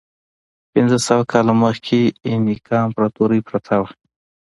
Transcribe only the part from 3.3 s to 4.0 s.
پرته وه.